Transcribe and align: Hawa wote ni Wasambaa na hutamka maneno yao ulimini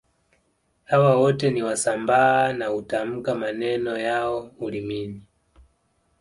Hawa 0.83 1.15
wote 1.19 1.49
ni 1.51 1.63
Wasambaa 1.63 2.53
na 2.53 2.67
hutamka 2.67 3.35
maneno 3.35 3.97
yao 3.97 4.51
ulimini 4.59 5.21